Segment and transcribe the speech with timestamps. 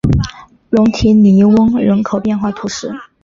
[0.71, 2.91] 龙提尼翁人口变化图示